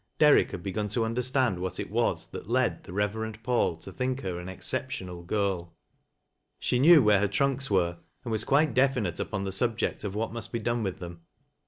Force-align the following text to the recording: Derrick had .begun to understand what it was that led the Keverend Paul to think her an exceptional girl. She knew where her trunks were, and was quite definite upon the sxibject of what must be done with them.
Derrick 0.17 0.49
had 0.49 0.63
.begun 0.63 0.87
to 0.87 1.05
understand 1.05 1.59
what 1.59 1.79
it 1.79 1.91
was 1.91 2.25
that 2.31 2.49
led 2.49 2.83
the 2.85 2.91
Keverend 2.91 3.43
Paul 3.43 3.77
to 3.77 3.91
think 3.91 4.21
her 4.21 4.39
an 4.39 4.49
exceptional 4.49 5.21
girl. 5.21 5.75
She 6.57 6.79
knew 6.79 7.03
where 7.03 7.19
her 7.19 7.27
trunks 7.27 7.69
were, 7.69 7.99
and 8.25 8.31
was 8.31 8.43
quite 8.43 8.73
definite 8.73 9.19
upon 9.19 9.43
the 9.43 9.51
sxibject 9.51 10.03
of 10.03 10.15
what 10.15 10.33
must 10.33 10.51
be 10.51 10.57
done 10.57 10.81
with 10.81 10.97
them. 10.97 11.21